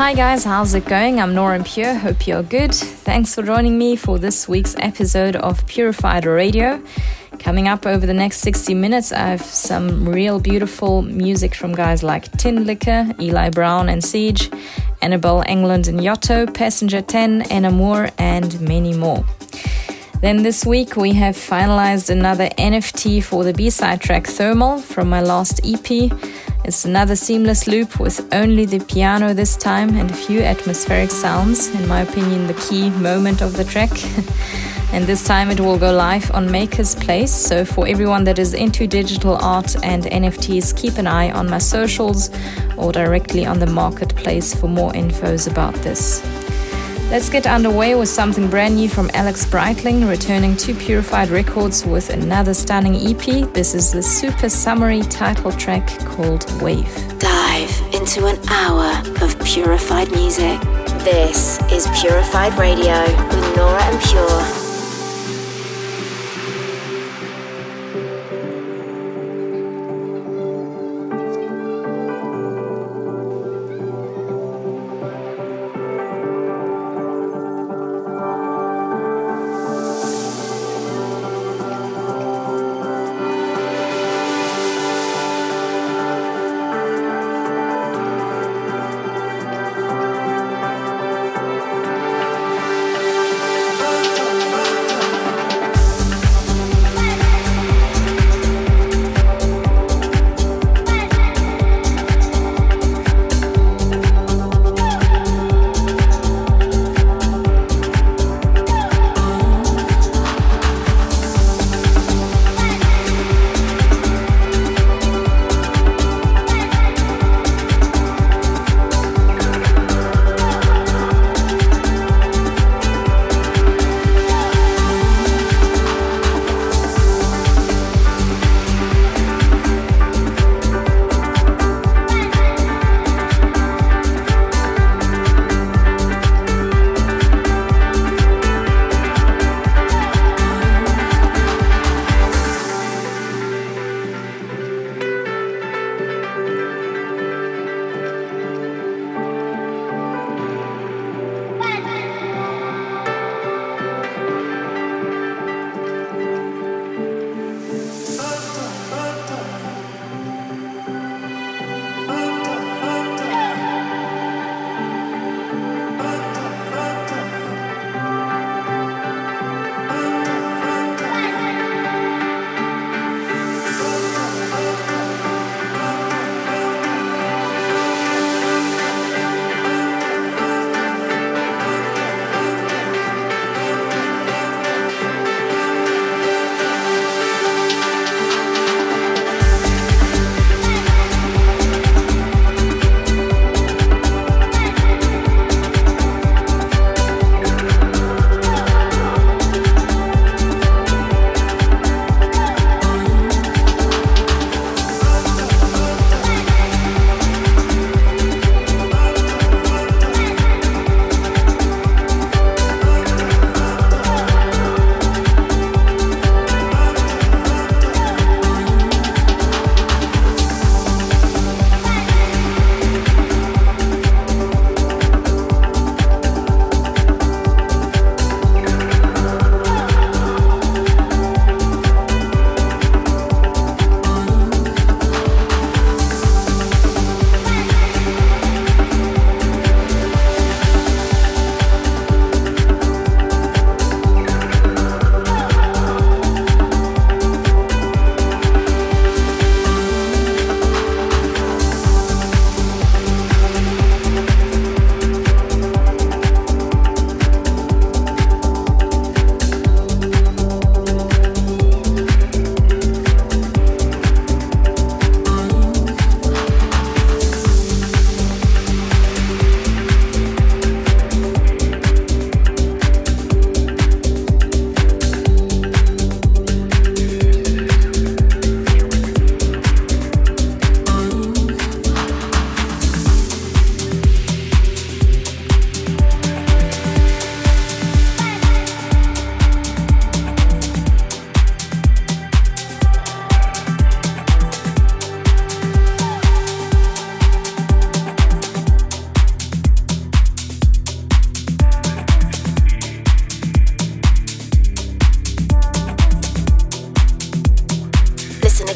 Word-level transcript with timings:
Hi 0.00 0.14
guys, 0.14 0.44
how's 0.44 0.72
it 0.72 0.86
going? 0.86 1.20
I'm 1.20 1.34
Nora 1.34 1.62
Pure. 1.62 1.96
Hope 1.96 2.26
you're 2.26 2.42
good. 2.42 2.74
Thanks 2.74 3.34
for 3.34 3.42
joining 3.42 3.76
me 3.76 3.96
for 3.96 4.18
this 4.18 4.48
week's 4.48 4.74
episode 4.78 5.36
of 5.36 5.66
Purified 5.66 6.24
Radio. 6.24 6.82
Coming 7.38 7.68
up 7.68 7.84
over 7.84 8.06
the 8.06 8.14
next 8.14 8.38
60 8.38 8.72
minutes, 8.72 9.12
I 9.12 9.26
have 9.26 9.42
some 9.42 10.08
real 10.08 10.40
beautiful 10.40 11.02
music 11.02 11.54
from 11.54 11.74
guys 11.74 12.02
like 12.02 12.32
Tinlicker, 12.32 13.20
Eli 13.20 13.50
Brown 13.50 13.90
and 13.90 14.02
Siege, 14.02 14.48
Anabel 15.02 15.44
Englund 15.44 15.86
and 15.86 16.00
Yotto, 16.00 16.46
Passenger 16.54 17.02
10, 17.02 17.42
Enamor, 17.50 18.10
and 18.16 18.58
many 18.62 18.94
more. 18.94 19.22
Then 20.20 20.42
this 20.42 20.66
week 20.66 20.96
we 20.96 21.14
have 21.14 21.34
finalized 21.34 22.10
another 22.10 22.50
NFT 22.58 23.24
for 23.24 23.42
the 23.42 23.54
B-side 23.54 24.02
track 24.02 24.26
Thermal 24.26 24.78
from 24.78 25.08
my 25.08 25.22
last 25.22 25.62
EP. 25.64 26.12
It's 26.62 26.84
another 26.84 27.16
seamless 27.16 27.66
loop 27.66 27.98
with 27.98 28.28
only 28.34 28.66
the 28.66 28.80
piano 28.80 29.32
this 29.32 29.56
time 29.56 29.96
and 29.96 30.10
a 30.10 30.14
few 30.14 30.42
atmospheric 30.42 31.10
sounds, 31.10 31.74
in 31.74 31.88
my 31.88 32.02
opinion, 32.02 32.46
the 32.46 32.54
key 32.68 32.90
moment 32.90 33.40
of 33.40 33.56
the 33.56 33.64
track. 33.64 33.90
and 34.92 35.06
this 35.06 35.24
time 35.24 35.50
it 35.50 35.58
will 35.58 35.78
go 35.78 35.90
live 35.90 36.30
on 36.32 36.46
MakersPlace. 36.48 37.28
So, 37.28 37.64
for 37.64 37.88
everyone 37.88 38.24
that 38.24 38.38
is 38.38 38.52
into 38.52 38.86
digital 38.86 39.36
art 39.36 39.74
and 39.82 40.04
NFTs, 40.04 40.76
keep 40.76 40.98
an 40.98 41.06
eye 41.06 41.30
on 41.30 41.48
my 41.48 41.58
socials 41.58 42.28
or 42.76 42.92
directly 42.92 43.46
on 43.46 43.58
the 43.58 43.66
marketplace 43.66 44.54
for 44.54 44.68
more 44.68 44.92
infos 44.92 45.50
about 45.50 45.72
this. 45.76 46.20
Let's 47.10 47.28
get 47.28 47.44
underway 47.44 47.96
with 47.96 48.08
something 48.08 48.48
brand 48.48 48.76
new 48.76 48.88
from 48.88 49.10
Alex 49.14 49.44
Breitling, 49.44 50.08
returning 50.08 50.56
to 50.58 50.72
Purified 50.72 51.28
Records 51.28 51.84
with 51.84 52.08
another 52.08 52.54
stunning 52.54 52.94
EP. 52.94 53.52
This 53.52 53.74
is 53.74 53.90
the 53.90 54.00
super 54.00 54.48
summery 54.48 55.02
title 55.02 55.50
track 55.50 55.88
called 56.06 56.46
Wave. 56.62 57.18
Dive 57.18 57.82
into 57.92 58.26
an 58.26 58.38
hour 58.48 59.02
of 59.22 59.44
purified 59.44 60.12
music. 60.12 60.60
This 61.02 61.60
is 61.72 61.88
Purified 62.00 62.56
Radio 62.56 63.02
with 63.02 63.56
Nora 63.56 63.82
En 63.86 64.00
Pure. 64.02 64.59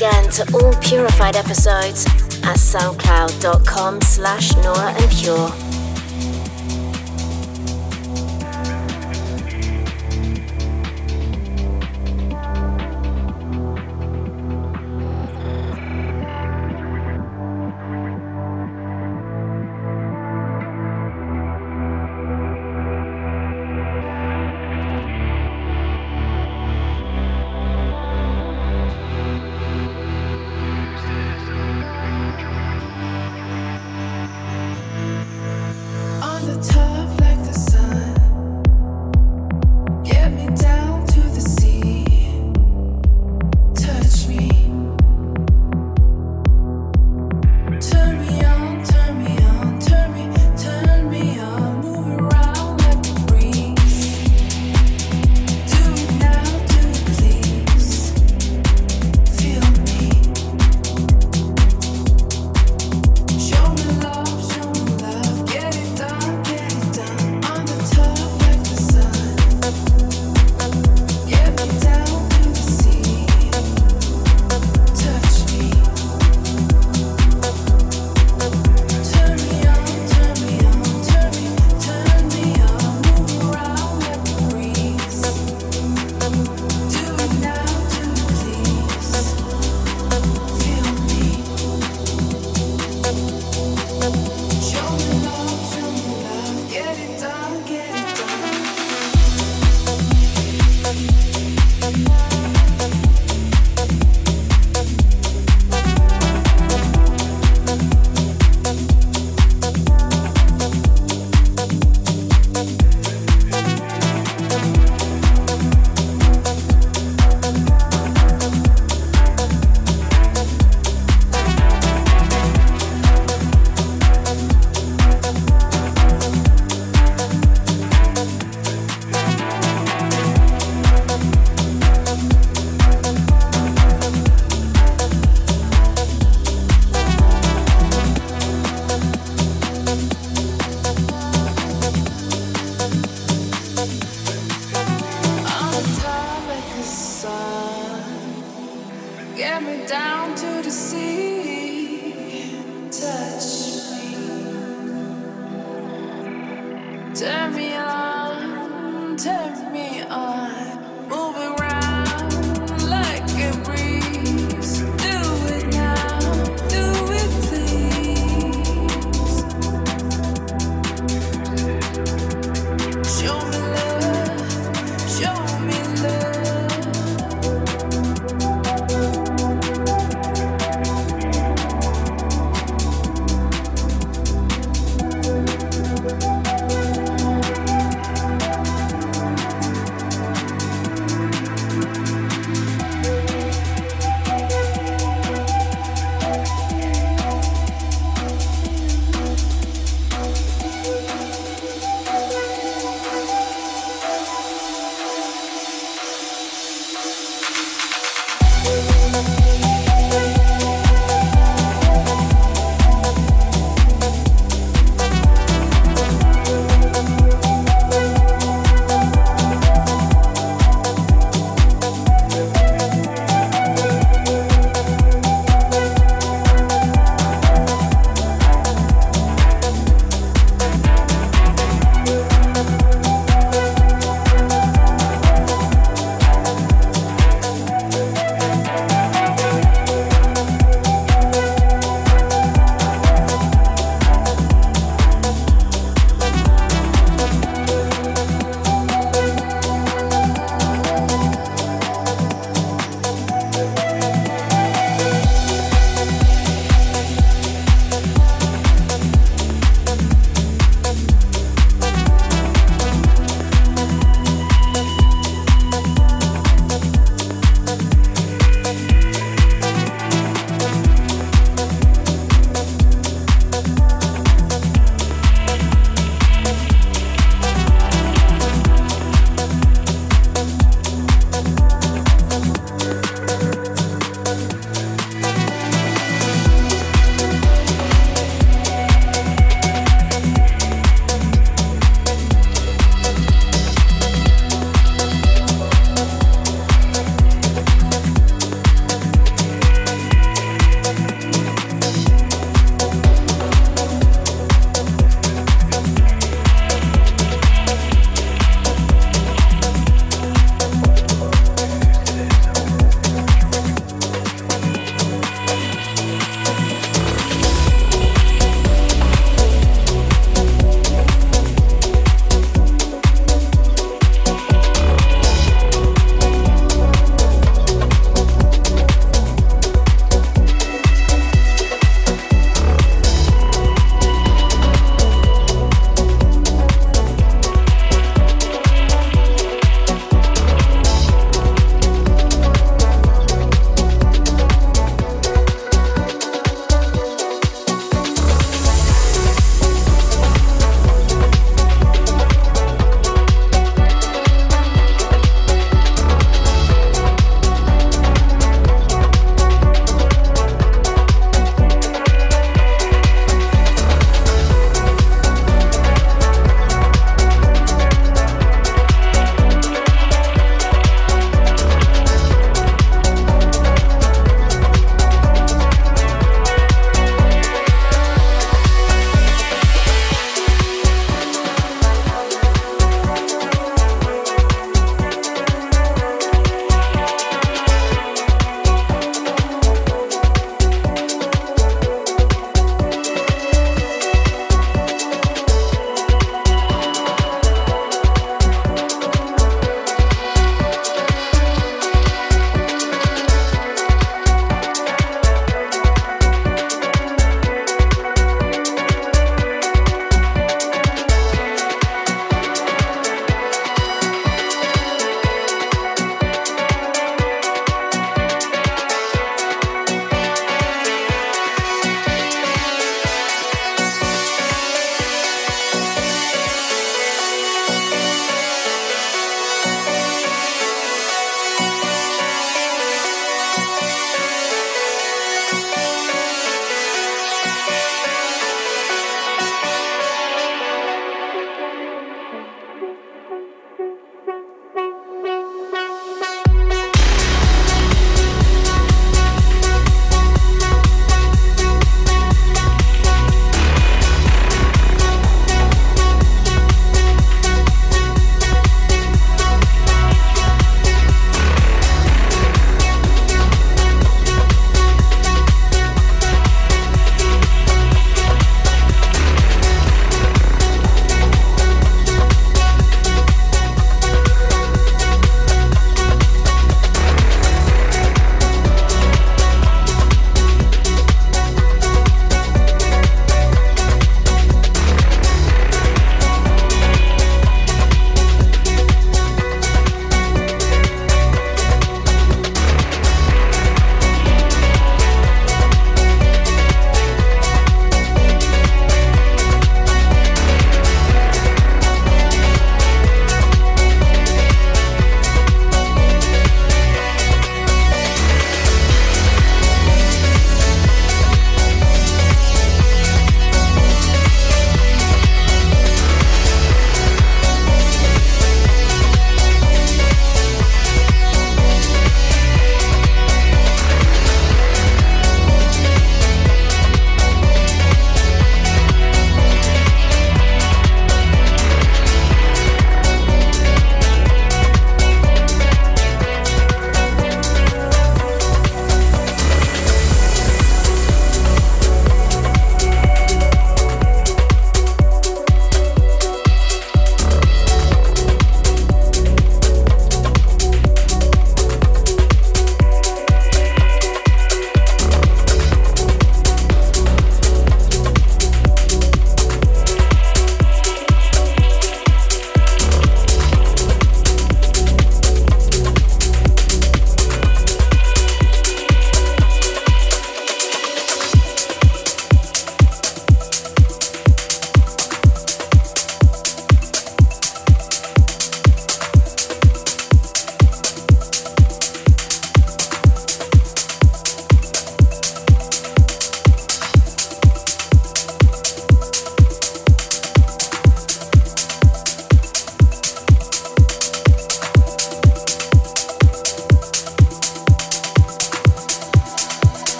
Again 0.00 0.30
to 0.30 0.50
all 0.54 0.72
Purified 0.76 1.36
episodes 1.36 2.06
at 2.42 2.56
soundcloud.com 2.56 4.00
slash 4.00 4.56
Nora 4.56 4.94
En 4.94 5.08
Pure. 5.10 5.69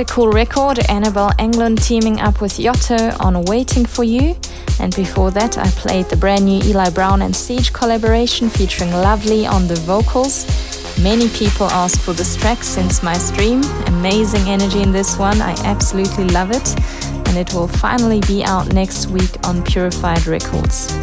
Quite 0.00 0.10
a 0.10 0.14
cool 0.14 0.30
record, 0.30 0.78
Anabel 0.88 1.30
Englund 1.36 1.86
teaming 1.86 2.22
up 2.22 2.40
with 2.40 2.52
Yotto 2.52 3.20
on 3.20 3.42
Waiting 3.44 3.84
for 3.84 4.02
You. 4.02 4.34
And 4.78 4.96
before 4.96 5.30
that, 5.32 5.58
I 5.58 5.66
played 5.72 6.06
the 6.06 6.16
brand 6.16 6.46
new 6.46 6.58
Eli 6.64 6.88
Brown 6.88 7.20
and 7.20 7.36
Siege 7.36 7.70
collaboration 7.74 8.48
featuring 8.48 8.90
Lovely 8.92 9.46
on 9.46 9.68
the 9.68 9.74
vocals. 9.74 10.46
Many 11.02 11.28
people 11.28 11.66
ask 11.66 12.00
for 12.00 12.14
this 12.14 12.34
track 12.34 12.64
since 12.64 13.02
my 13.02 13.12
stream. 13.12 13.62
Amazing 13.88 14.48
energy 14.48 14.80
in 14.80 14.90
this 14.90 15.18
one, 15.18 15.42
I 15.42 15.52
absolutely 15.66 16.24
love 16.28 16.50
it. 16.50 16.74
And 17.28 17.36
it 17.36 17.52
will 17.52 17.68
finally 17.68 18.20
be 18.20 18.42
out 18.42 18.72
next 18.72 19.08
week 19.08 19.46
on 19.46 19.62
Purified 19.62 20.26
Records. 20.26 20.96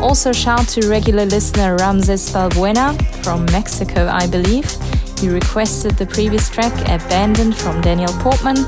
Also, 0.00 0.32
shout 0.32 0.66
to 0.68 0.88
regular 0.88 1.26
listener 1.26 1.76
Ramses 1.76 2.32
Balbuena 2.32 2.96
from 3.22 3.44
Mexico, 3.52 4.08
I 4.08 4.26
believe. 4.26 4.74
He 5.20 5.28
requested 5.28 5.96
the 5.96 6.06
previous 6.06 6.48
track, 6.48 6.72
Abandoned 6.88 7.56
from 7.56 7.80
Daniel 7.80 8.12
Portman. 8.20 8.58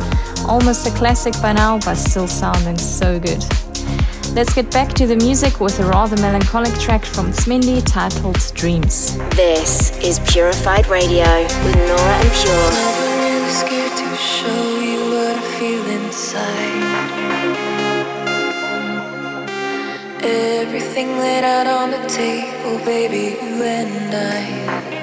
Almost 0.48 0.84
a 0.84 0.90
classic 0.90 1.32
by 1.40 1.53
now, 1.53 1.78
but 1.78 1.94
still 1.94 2.26
sounding 2.26 2.76
so 2.76 3.20
good. 3.20 3.38
Let's 4.34 4.53
get 4.53 4.68
back 4.72 4.92
to 4.94 5.07
the 5.07 5.14
music 5.14 5.61
with 5.61 5.78
a 5.78 5.84
rather 5.84 6.16
melancholic 6.16 6.74
track 6.80 7.05
from 7.05 7.30
Smindy 7.30 7.84
titled 7.86 8.38
Dreams. 8.55 9.16
This 9.36 9.96
is 9.98 10.18
Purified 10.26 10.88
Radio 10.88 11.24
with 11.64 11.76
Nora 11.76 12.16
En 12.18 12.30
Pure. 12.40 12.72
scared 13.51 13.96
to 13.96 14.16
show 14.16 14.80
you 14.80 15.05
what 15.12 15.36
I 15.36 15.42
feel 15.57 15.86
inside. 15.86 17.11
Everything 20.24 21.16
laid 21.18 21.44
out 21.44 21.68
on 21.68 21.92
the 21.92 22.09
table, 22.09 22.84
baby, 22.84 23.38
you 23.40 23.62
and 23.62 24.14
I. 24.14 24.99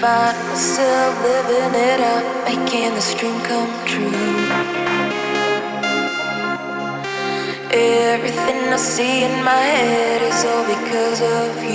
find 0.00 0.38
myself 0.48 1.12
living 1.24 1.74
it 1.74 2.00
up, 2.00 2.24
making 2.44 2.94
this 2.94 3.14
dream 3.14 3.34
come 3.42 3.72
true. 3.84 4.14
Everything 7.72 8.60
I 8.72 8.76
see 8.76 9.24
in 9.24 9.44
my 9.44 9.64
head 9.78 10.22
is 10.22 10.44
all 10.44 10.64
because 10.74 11.20
of 11.20 11.64
you. 11.64 11.67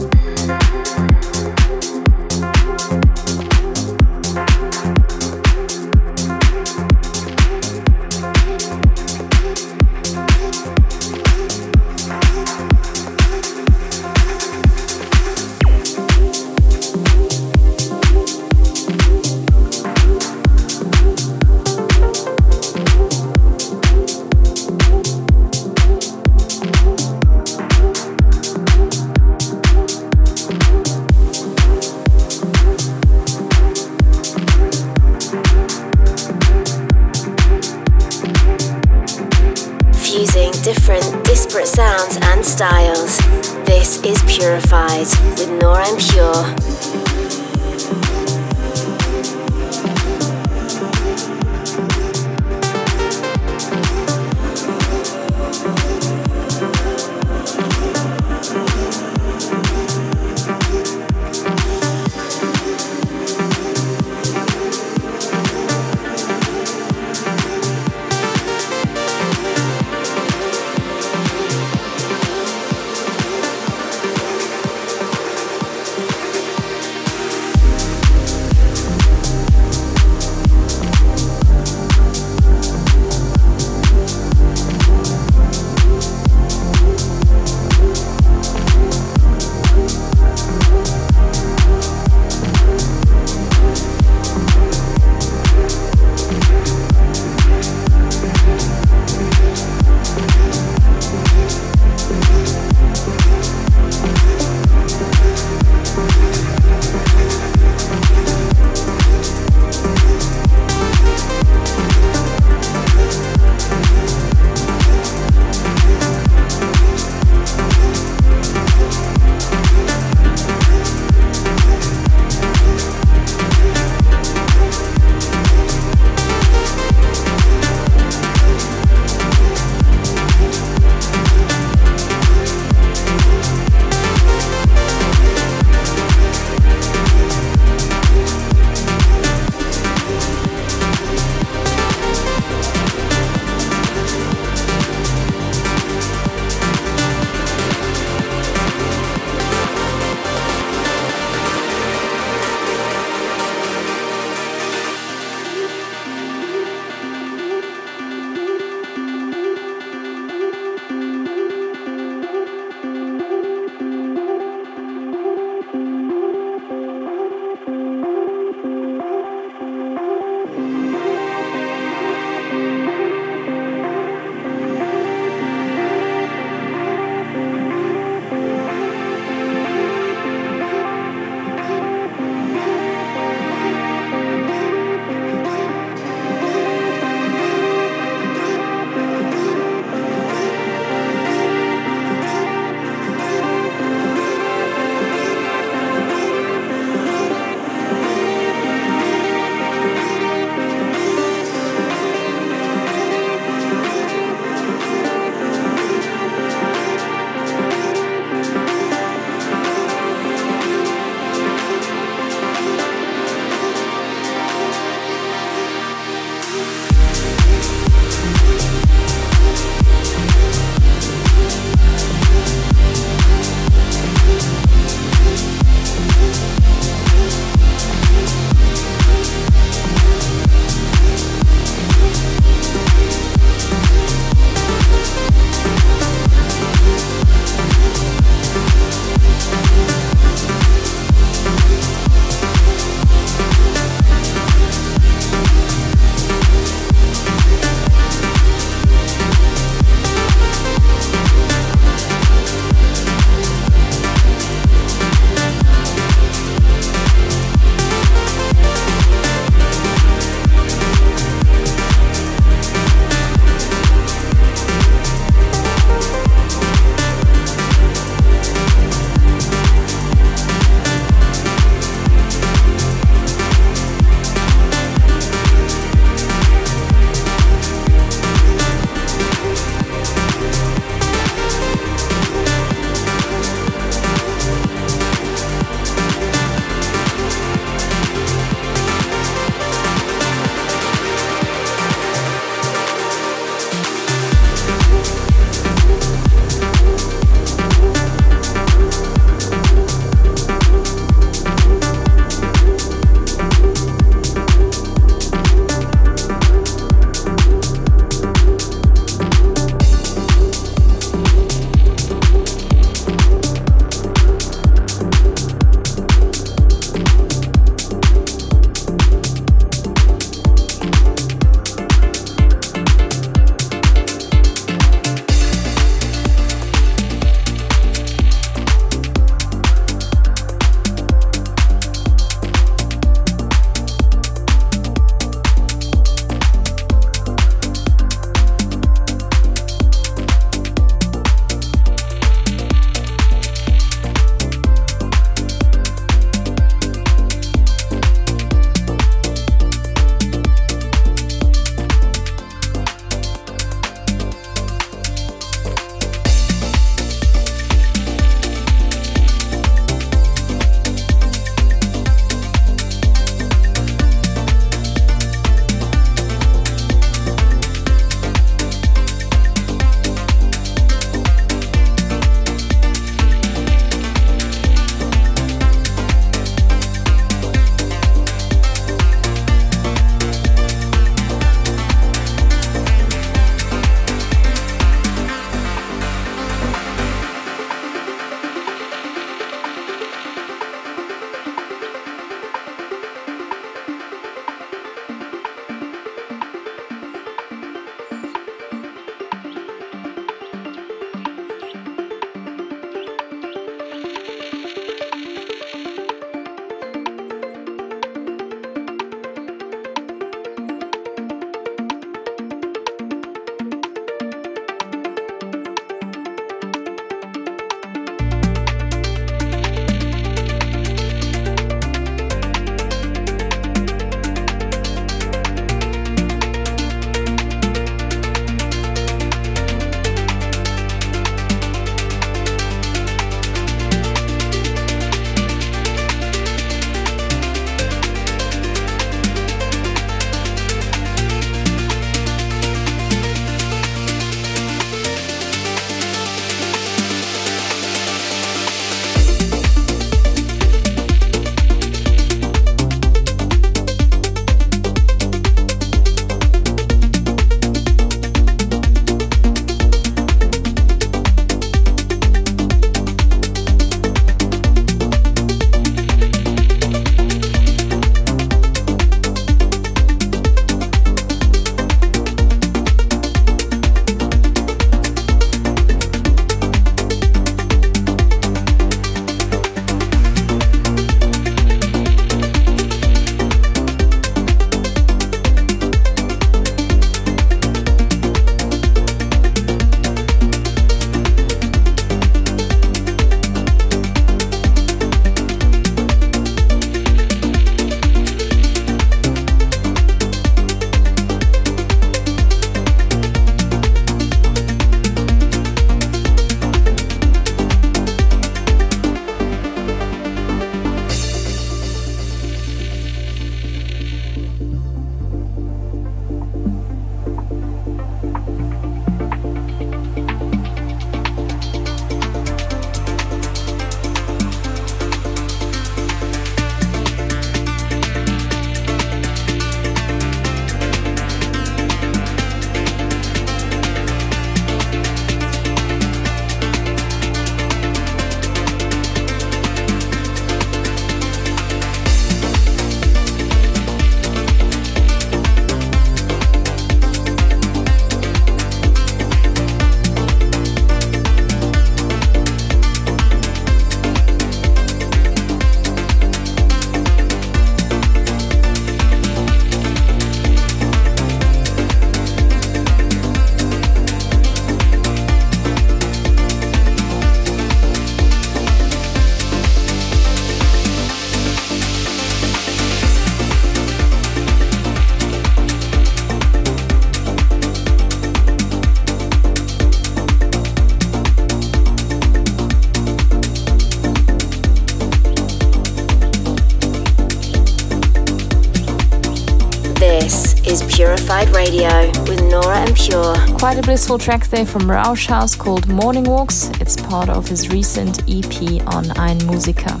Quite 593.58 593.76
a 593.76 593.82
blissful 593.82 594.18
track 594.18 594.46
there 594.46 594.64
from 594.64 594.88
Rausch 594.88 595.26
House 595.26 595.56
called 595.56 595.88
Morning 595.88 596.22
Walks. 596.22 596.70
It's 596.80 596.94
part 596.94 597.28
of 597.28 597.48
his 597.48 597.70
recent 597.70 598.20
EP 598.28 598.86
on 598.94 599.06
Einmusika. 599.16 600.00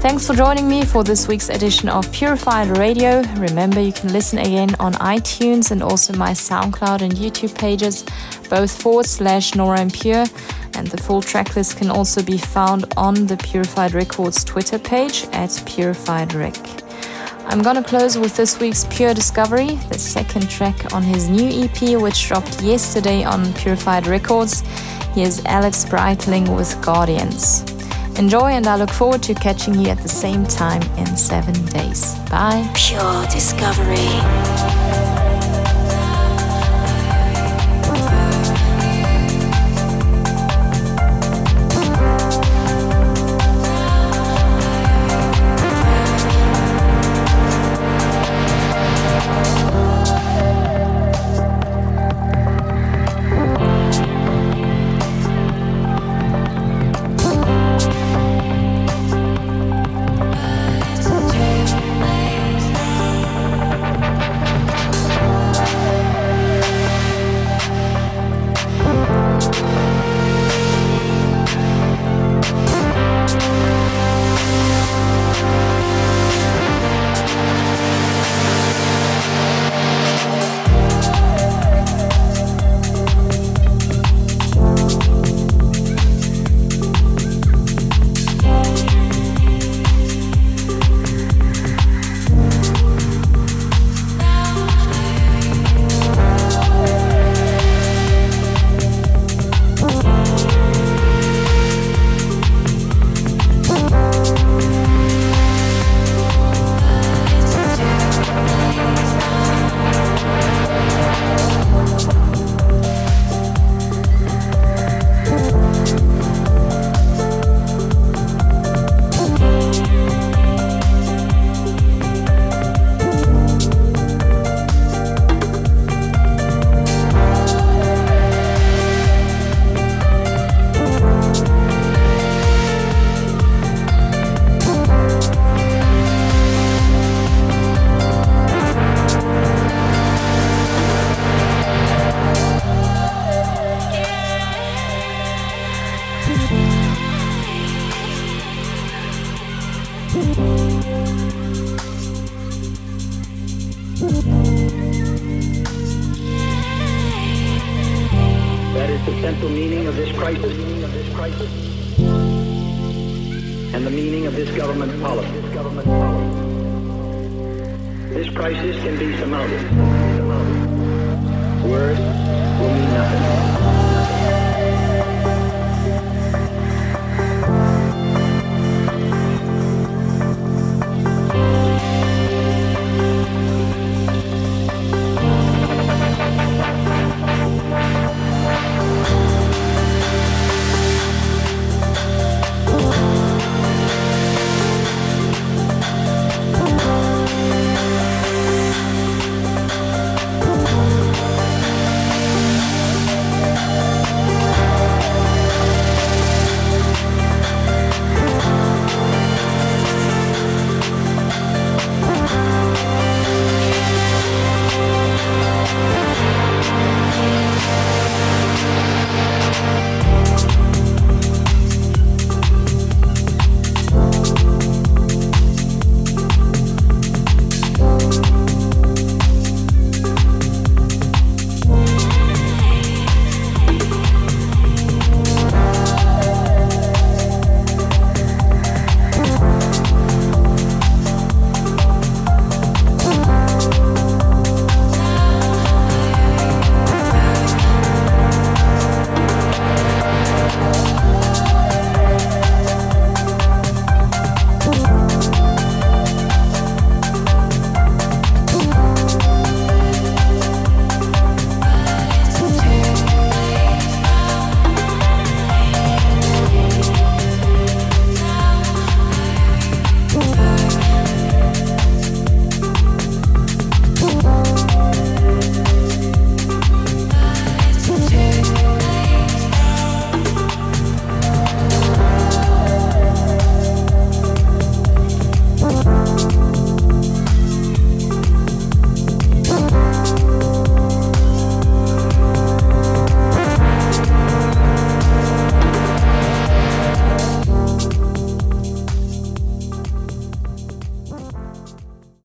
Thanks 0.00 0.26
for 0.26 0.34
joining 0.34 0.68
me 0.68 0.84
for 0.84 1.04
this 1.04 1.28
week's 1.28 1.48
edition 1.48 1.88
of 1.88 2.10
Purified 2.10 2.76
Radio. 2.76 3.22
Remember, 3.36 3.80
you 3.80 3.92
can 3.92 4.12
listen 4.12 4.40
again 4.40 4.74
on 4.80 4.94
iTunes 4.94 5.70
and 5.70 5.80
also 5.80 6.12
my 6.14 6.32
SoundCloud 6.32 7.02
and 7.02 7.12
YouTube 7.12 7.56
pages, 7.56 8.04
both 8.50 8.82
forward 8.82 9.06
slash 9.06 9.54
Nora 9.54 9.78
En 9.78 9.88
Pure. 9.88 10.24
And 10.74 10.88
the 10.88 11.00
full 11.00 11.22
tracklist 11.22 11.76
can 11.76 11.88
also 11.88 12.20
be 12.20 12.36
found 12.36 12.92
on 12.96 13.28
the 13.28 13.36
Purified 13.36 13.94
Records 13.94 14.42
Twitter 14.42 14.80
page 14.80 15.28
at 15.32 15.62
Purified 15.66 16.34
Rec. 16.34 16.56
I'm 17.46 17.62
gonna 17.62 17.82
close 17.82 18.16
with 18.16 18.36
this 18.36 18.58
week's 18.58 18.84
Pure 18.90 19.14
Discovery, 19.14 19.76
the 19.90 19.98
second 19.98 20.48
track 20.48 20.92
on 20.94 21.02
his 21.02 21.28
new 21.28 21.64
EP, 21.64 22.00
which 22.00 22.28
dropped 22.28 22.62
yesterday 22.62 23.24
on 23.24 23.52
Purified 23.54 24.06
Records. 24.06 24.62
Here's 25.14 25.44
Alex 25.44 25.84
Breitling 25.84 26.56
with 26.56 26.80
Guardians. 26.82 27.62
Enjoy, 28.18 28.50
and 28.50 28.66
I 28.66 28.76
look 28.76 28.90
forward 28.90 29.22
to 29.24 29.34
catching 29.34 29.74
you 29.74 29.88
at 29.88 29.98
the 29.98 30.08
same 30.08 30.44
time 30.46 30.82
in 30.98 31.06
seven 31.16 31.54
days. 31.66 32.14
Bye. 32.30 32.70
Pure 32.74 33.26
Discovery. 33.26 35.21